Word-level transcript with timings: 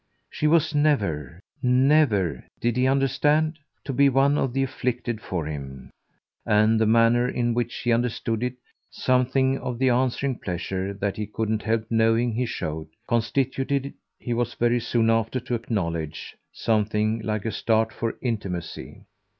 She 0.31 0.47
was 0.47 0.73
never, 0.73 1.39
never 1.61 2.43
did 2.59 2.75
he 2.75 2.87
understand? 2.87 3.59
to 3.83 3.93
be 3.93 4.09
one 4.09 4.35
of 4.35 4.51
the 4.51 4.63
afflicted 4.63 5.21
for 5.21 5.45
him; 5.45 5.91
and 6.43 6.79
the 6.81 6.87
manner 6.87 7.29
in 7.29 7.53
which 7.53 7.75
he 7.83 7.91
understood 7.93 8.41
it, 8.41 8.55
something 8.89 9.59
of 9.59 9.77
the 9.77 9.89
answering 9.89 10.39
pleasure 10.39 10.91
that 10.95 11.17
he 11.17 11.27
couldn't 11.27 11.61
help 11.61 11.85
knowing 11.91 12.31
he 12.33 12.47
showed, 12.47 12.87
constituted, 13.07 13.93
he 14.17 14.33
was 14.33 14.55
very 14.55 14.79
soon 14.79 15.11
after 15.11 15.39
to 15.41 15.53
acknowledge, 15.53 16.35
something 16.51 17.19
like 17.21 17.45
a 17.45 17.51
start 17.51 17.93
for 17.93 18.17
intimacy. 18.23 19.03